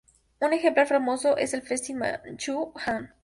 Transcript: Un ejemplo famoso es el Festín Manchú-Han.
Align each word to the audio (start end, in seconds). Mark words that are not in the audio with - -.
Un 0.41 0.51
ejemplo 0.51 0.83
famoso 0.87 1.37
es 1.37 1.53
el 1.53 1.61
Festín 1.61 1.99
Manchú-Han. 1.99 3.13